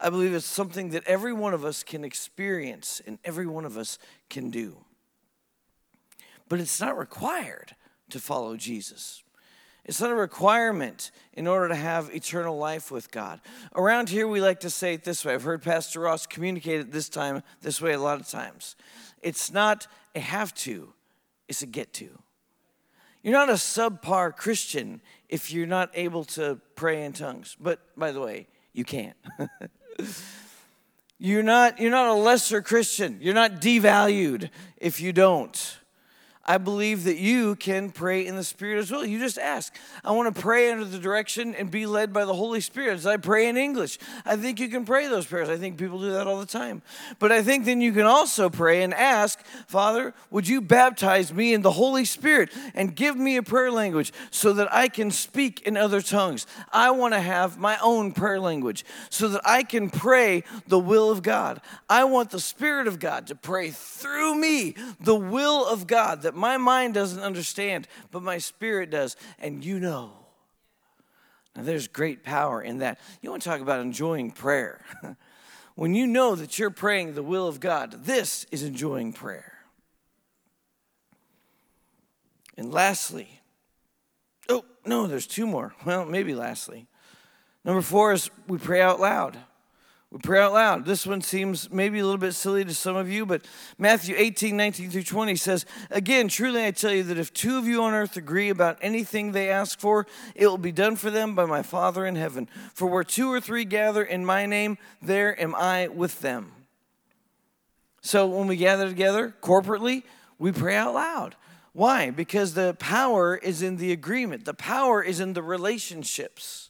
[0.00, 3.76] I believe it's something that every one of us can experience and every one of
[3.76, 3.98] us
[4.30, 4.78] can do.
[6.48, 7.74] But it's not required
[8.10, 9.22] to follow Jesus.
[9.88, 13.40] It's not a requirement in order to have eternal life with God.
[13.74, 15.32] Around here, we like to say it this way.
[15.32, 18.76] I've heard Pastor Ross communicate it this time, this way a lot of times.
[19.22, 20.92] It's not a have to,
[21.48, 22.10] it's a get to.
[23.22, 27.56] You're not a subpar Christian if you're not able to pray in tongues.
[27.58, 29.16] But by the way, you can't.
[31.18, 33.18] you're not you're not a lesser Christian.
[33.22, 35.77] You're not devalued if you don't.
[36.48, 39.04] I believe that you can pray in the Spirit as well.
[39.04, 39.76] You just ask.
[40.02, 43.06] I want to pray under the direction and be led by the Holy Spirit as
[43.06, 43.98] I pray in English.
[44.24, 45.50] I think you can pray those prayers.
[45.50, 46.80] I think people do that all the time.
[47.18, 51.52] But I think then you can also pray and ask, Father, would you baptize me
[51.52, 55.60] in the Holy Spirit and give me a prayer language so that I can speak
[55.66, 56.46] in other tongues?
[56.72, 61.10] I want to have my own prayer language so that I can pray the will
[61.10, 61.60] of God.
[61.90, 66.37] I want the Spirit of God to pray through me the will of God that
[66.38, 70.12] my mind doesn't understand, but my spirit does, and you know.
[71.54, 73.00] Now, there's great power in that.
[73.20, 74.80] You want to talk about enjoying prayer.
[75.74, 79.54] when you know that you're praying the will of God, this is enjoying prayer.
[82.56, 83.40] And lastly,
[84.48, 85.74] oh, no, there's two more.
[85.84, 86.86] Well, maybe lastly.
[87.64, 89.36] Number four is we pray out loud.
[90.10, 90.86] We pray out loud.
[90.86, 93.44] This one seems maybe a little bit silly to some of you, but
[93.76, 97.66] Matthew 18, 19 through 20 says, Again, truly I tell you that if two of
[97.66, 101.34] you on earth agree about anything they ask for, it will be done for them
[101.34, 102.48] by my Father in heaven.
[102.72, 106.52] For where two or three gather in my name, there am I with them.
[108.00, 110.04] So when we gather together corporately,
[110.38, 111.36] we pray out loud.
[111.74, 112.08] Why?
[112.10, 116.67] Because the power is in the agreement, the power is in the relationships.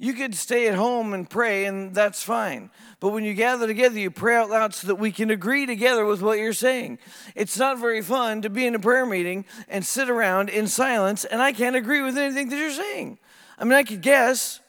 [0.00, 2.70] You could stay at home and pray, and that's fine.
[3.00, 6.04] But when you gather together, you pray out loud so that we can agree together
[6.04, 7.00] with what you're saying.
[7.34, 11.24] It's not very fun to be in a prayer meeting and sit around in silence,
[11.24, 13.18] and I can't agree with anything that you're saying.
[13.58, 14.60] I mean, I could guess.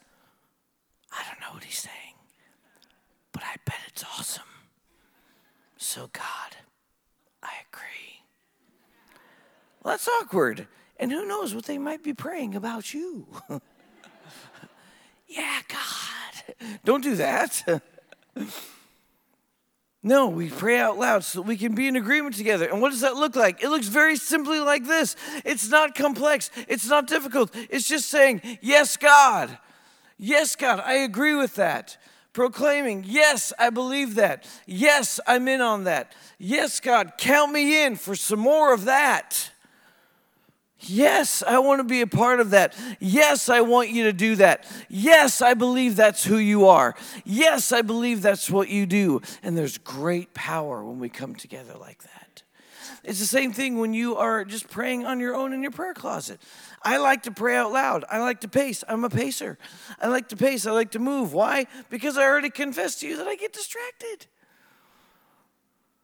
[1.11, 2.15] I don't know what he's saying,
[3.31, 4.43] but I bet it's awesome.
[5.77, 6.55] So, God,
[7.43, 8.23] I agree.
[9.83, 10.67] Well, that's awkward.
[10.97, 13.27] And who knows what they might be praying about you.
[15.29, 16.79] Yeah, God.
[16.83, 17.81] Don't do that.
[20.01, 22.69] No, we pray out loud so we can be in agreement together.
[22.69, 23.61] And what does that look like?
[23.61, 27.53] It looks very simply like this it's not complex, it's not difficult.
[27.69, 29.57] It's just saying, Yes, God.
[30.17, 31.97] Yes, God, I agree with that.
[32.31, 34.47] Proclaiming, Yes, I believe that.
[34.65, 36.13] Yes, I'm in on that.
[36.37, 39.51] Yes, God, count me in for some more of that.
[40.81, 42.75] Yes, I want to be a part of that.
[42.99, 44.65] Yes, I want you to do that.
[44.87, 46.95] Yes, I believe that's who you are.
[47.25, 49.21] Yes, I believe that's what you do.
[49.43, 52.43] And there's great power when we come together like that.
[53.03, 55.93] It's the same thing when you are just praying on your own in your prayer
[55.93, 56.41] closet.
[56.83, 58.05] I like to pray out loud.
[58.09, 58.83] I like to pace.
[58.87, 59.57] I'm a pacer.
[59.99, 60.65] I like to pace.
[60.65, 61.33] I like to move.
[61.33, 61.65] Why?
[61.89, 64.27] Because I already confessed to you that I get distracted.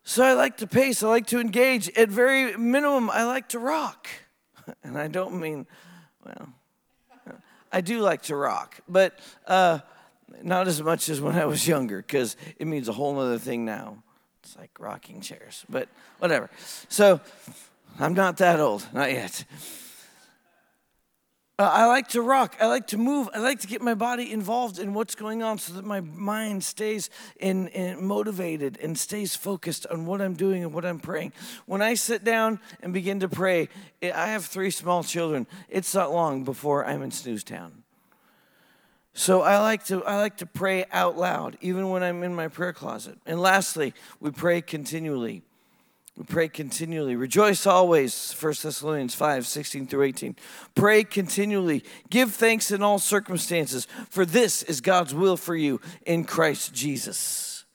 [0.03, 1.01] So I like to pace.
[1.01, 1.89] I like to engage.
[1.97, 4.07] At very minimum, I like to rock.
[4.84, 5.65] and I don't mean,
[6.25, 6.49] well,
[7.71, 9.80] I do like to rock, but uh,
[10.41, 13.65] not as much as when I was younger, because it means a whole other thing
[13.65, 14.01] now.
[14.43, 16.49] It's like rocking chairs, but whatever.
[16.88, 17.19] So
[17.99, 19.43] I'm not that old, not yet.
[21.57, 22.57] Uh, I like to rock.
[22.59, 23.29] I like to move.
[23.33, 26.65] I like to get my body involved in what's going on so that my mind
[26.65, 27.09] stays
[27.39, 31.32] in, in, motivated and stays focused on what I'm doing and what I'm praying.
[31.65, 33.69] When I sit down and begin to pray,
[34.03, 35.47] I have three small children.
[35.69, 37.84] It's not long before I'm in snooze town.
[39.13, 42.49] So I like to I like to pray out loud, even when I'm in my
[42.49, 43.17] prayer closet.
[43.25, 45.41] And lastly, we pray continually.
[46.28, 47.18] Pray continually.
[47.18, 50.38] Rejoice always, 1 Thessalonians 5 16 through 18.
[50.74, 51.84] Pray continually.
[52.09, 57.66] Give thanks in all circumstances, for this is God's will for you in Christ Jesus.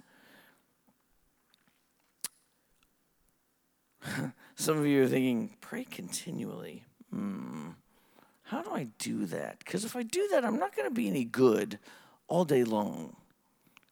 [4.55, 6.84] Some of you are thinking, pray continually.
[7.11, 7.70] Hmm,
[8.45, 9.59] how do I do that?
[9.59, 11.78] Because if I do that, I'm not going to be any good
[12.26, 13.16] all day long.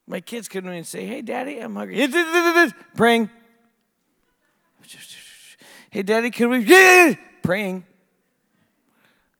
[0.07, 2.09] My kids come to me and say, Hey, Daddy, I'm hungry.
[2.97, 3.29] Praying.
[5.91, 6.59] Hey, Daddy, can we?
[6.59, 7.85] Yeah, praying.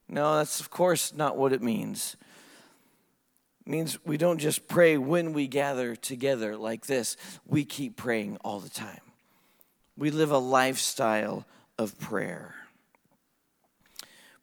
[0.07, 2.17] No, that's of course not what it means.
[3.65, 7.15] It means we don't just pray when we gather together like this,
[7.45, 9.01] we keep praying all the time.
[9.95, 11.45] We live a lifestyle
[11.77, 12.55] of prayer.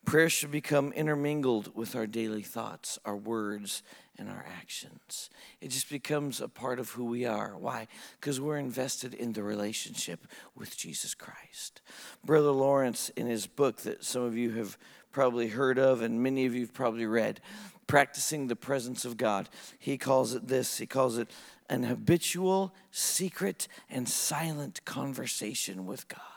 [0.05, 3.83] Prayer should become intermingled with our daily thoughts, our words,
[4.19, 5.31] and our actions.
[5.61, 7.57] It just becomes a part of who we are.
[7.57, 7.89] Why?
[8.21, 11.81] Because we're invested in the relationship with Jesus Christ.
[12.25, 14.79] Brother Lawrence, in his book that some of you have
[15.13, 17.41] probably heard of and many of you have probably read,
[17.87, 19.49] Practicing the Presence of God,
[19.79, 21.31] he calls it this he calls it
[21.69, 26.36] an habitual, secret, and silent conversation with God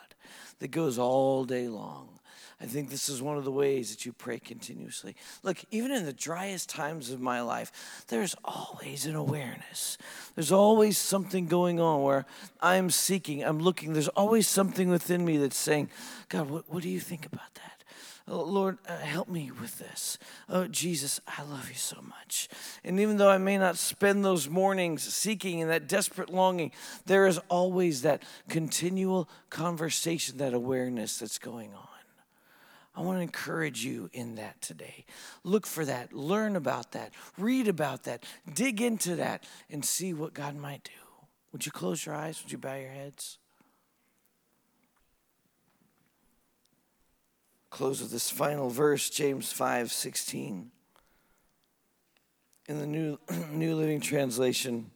[0.59, 2.09] that goes all day long.
[2.61, 5.15] I think this is one of the ways that you pray continuously.
[5.43, 9.97] Look, even in the driest times of my life, there's always an awareness.
[10.35, 12.25] There's always something going on where
[12.61, 13.93] I'm seeking, I'm looking.
[13.93, 15.89] There's always something within me that's saying,
[16.27, 17.78] God, what, what do you think about that?
[18.31, 20.19] Oh, Lord, uh, help me with this.
[20.47, 22.47] Oh, Jesus, I love you so much.
[22.83, 26.71] And even though I may not spend those mornings seeking and that desperate longing,
[27.07, 31.87] there is always that continual conversation, that awareness that's going on.
[32.95, 35.05] I want to encourage you in that today.
[35.43, 40.33] Look for that, learn about that, read about that, dig into that, and see what
[40.33, 40.91] God might do.
[41.51, 42.43] Would you close your eyes?
[42.43, 43.39] Would you bow your heads?
[47.69, 50.71] Close with this final verse, James 5 16.
[52.67, 53.19] In the New,
[53.51, 54.91] New Living Translation,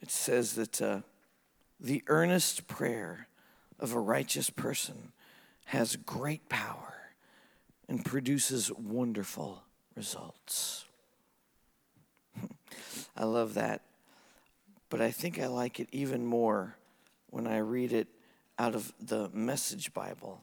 [0.00, 1.00] it says that uh,
[1.80, 3.28] the earnest prayer
[3.78, 5.12] of a righteous person
[5.66, 6.94] has great power
[7.88, 9.62] and produces wonderful
[9.94, 10.84] results.
[13.16, 13.82] I love that.
[14.88, 16.76] But I think I like it even more
[17.30, 18.08] when I read it
[18.58, 20.40] out of the Message Bible.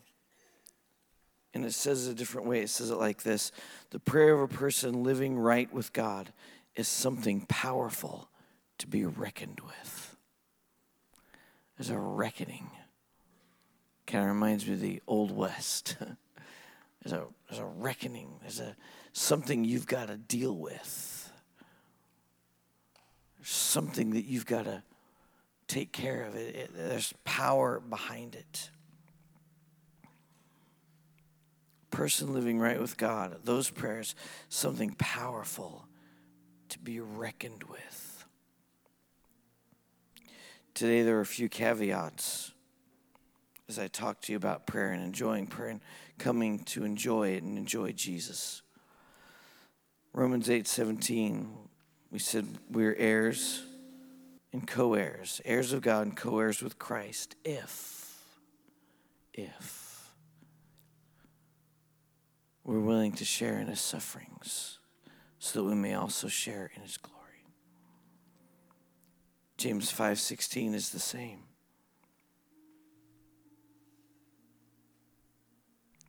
[1.54, 2.62] And it says it a different way.
[2.62, 3.52] It says it like this
[3.90, 6.32] The prayer of a person living right with God
[6.76, 8.30] is something powerful
[8.78, 10.16] to be reckoned with.
[11.78, 12.72] There's a reckoning
[14.12, 15.96] Kind of reminds me of the Old West.
[17.02, 18.76] there's, a, there's a reckoning, there's a,
[19.14, 21.32] something you've got to deal with.
[23.38, 24.84] There's something that you've got to
[25.72, 26.36] take care of.
[26.36, 28.70] It, it, there's power behind it.
[31.90, 34.16] Person living right with God, those prayers,
[34.50, 35.86] something powerful
[36.70, 38.26] to be reckoned with.
[40.74, 42.52] Today, there are a few caveats
[43.70, 45.82] as I talk to you about prayer and enjoying prayer and
[46.18, 48.62] coming to enjoy it and enjoy Jesus.
[50.14, 51.50] Romans 8 17,
[52.12, 53.64] we said we're heirs
[54.54, 58.18] and co heirs, heirs of God and co heirs with Christ, if,
[59.34, 60.12] if
[62.64, 64.80] we're willing to share in his sufferings
[65.40, 67.18] so that we may also share in his glory.
[69.58, 71.44] James 5:16 is the same.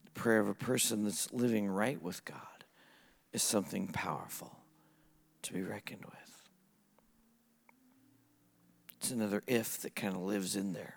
[0.04, 2.64] The prayer of a person that's living right with God
[3.32, 4.58] is something powerful
[5.42, 6.31] to be reckoned with.
[9.02, 10.94] It's another if that kind of lives in there.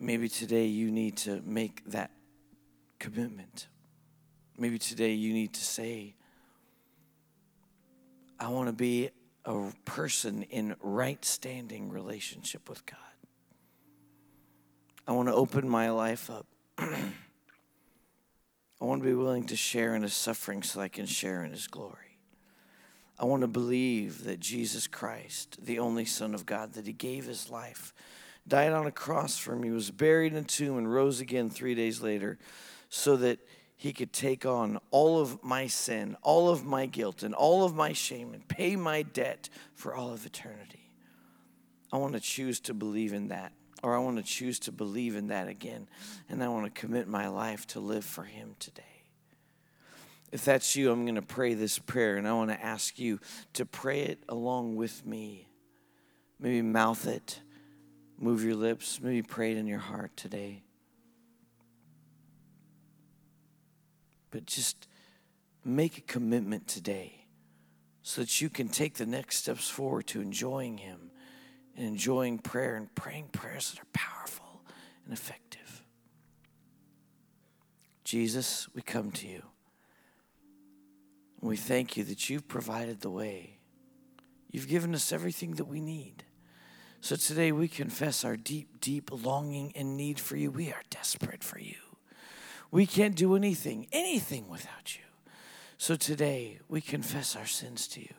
[0.00, 2.10] Maybe today you need to make that
[2.98, 3.68] commitment.
[4.58, 6.16] Maybe today you need to say,
[8.40, 9.10] I want to be
[9.44, 12.98] a person in right standing relationship with God.
[15.06, 16.46] I want to open my life up
[16.78, 17.12] I
[18.80, 21.68] want to be willing to share in his suffering so I can share in his
[21.68, 22.05] glory.
[23.18, 27.24] I want to believe that Jesus Christ, the only Son of God, that he gave
[27.24, 27.94] his life,
[28.46, 31.74] died on a cross for me, was buried in a tomb, and rose again three
[31.74, 32.38] days later
[32.88, 33.38] so that
[33.76, 37.74] he could take on all of my sin, all of my guilt, and all of
[37.74, 40.90] my shame and pay my debt for all of eternity.
[41.92, 43.52] I want to choose to believe in that
[43.82, 45.88] or I want to choose to believe in that again,
[46.28, 48.95] and I want to commit my life to live for Him today.
[50.32, 53.20] If that's you, I'm going to pray this prayer, and I want to ask you
[53.54, 55.48] to pray it along with me.
[56.40, 57.40] Maybe mouth it,
[58.18, 60.62] move your lips, maybe pray it in your heart today.
[64.30, 64.88] But just
[65.64, 67.26] make a commitment today
[68.02, 71.10] so that you can take the next steps forward to enjoying Him
[71.76, 74.62] and enjoying prayer and praying prayers that are powerful
[75.04, 75.82] and effective.
[78.04, 79.42] Jesus, we come to you.
[81.46, 83.58] We thank you that you've provided the way.
[84.50, 86.24] You've given us everything that we need.
[87.00, 90.50] So today we confess our deep, deep longing and need for you.
[90.50, 91.76] We are desperate for you.
[92.72, 95.04] We can't do anything, anything without you.
[95.78, 98.14] So today we confess our sins to you.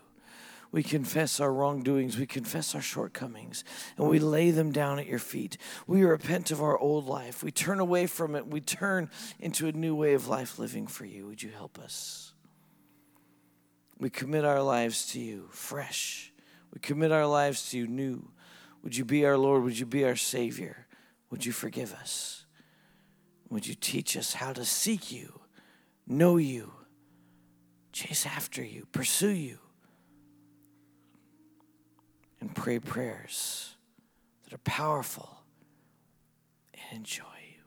[0.71, 2.17] We confess our wrongdoings.
[2.17, 3.65] We confess our shortcomings.
[3.97, 5.57] And we lay them down at your feet.
[5.85, 7.43] We repent of our old life.
[7.43, 8.47] We turn away from it.
[8.47, 9.09] We turn
[9.39, 11.27] into a new way of life living for you.
[11.27, 12.33] Would you help us?
[13.99, 16.31] We commit our lives to you fresh.
[16.73, 18.29] We commit our lives to you new.
[18.83, 19.63] Would you be our Lord?
[19.63, 20.87] Would you be our Savior?
[21.29, 22.45] Would you forgive us?
[23.49, 25.39] Would you teach us how to seek you,
[26.05, 26.73] know you,
[27.91, 29.57] chase after you, pursue you,
[32.39, 33.75] and pray prayers
[34.43, 35.39] that are powerful
[36.73, 37.63] and enjoy you?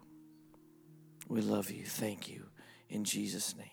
[1.28, 1.84] We love you.
[1.84, 2.44] Thank you.
[2.88, 3.69] In Jesus' name.